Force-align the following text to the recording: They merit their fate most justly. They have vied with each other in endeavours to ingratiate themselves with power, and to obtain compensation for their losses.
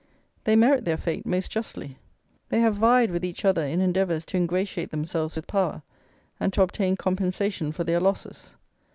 They 0.45 0.55
merit 0.55 0.83
their 0.83 0.97
fate 0.97 1.27
most 1.27 1.51
justly. 1.51 1.99
They 2.49 2.59
have 2.59 2.73
vied 2.73 3.11
with 3.11 3.23
each 3.23 3.45
other 3.45 3.61
in 3.61 3.81
endeavours 3.81 4.25
to 4.25 4.37
ingratiate 4.37 4.89
themselves 4.89 5.35
with 5.35 5.45
power, 5.45 5.83
and 6.39 6.51
to 6.53 6.63
obtain 6.63 6.95
compensation 6.97 7.71
for 7.71 7.83
their 7.83 7.99
losses. 7.99 8.55